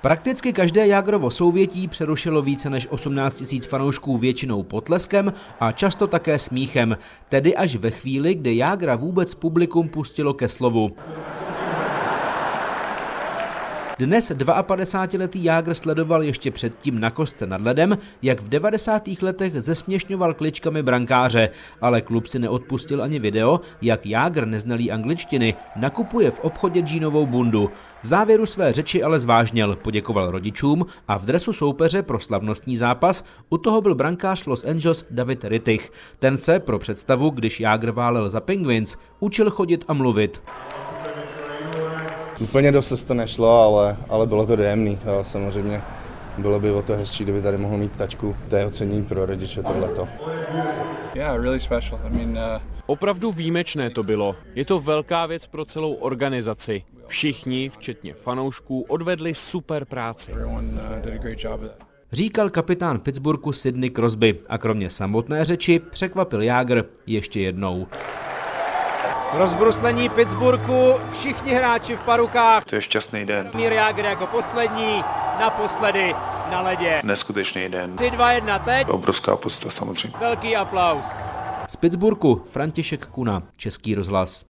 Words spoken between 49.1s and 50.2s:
rodiče tohleto.